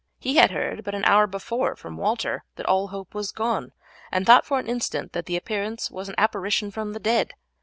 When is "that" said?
2.55-2.65, 5.13-5.27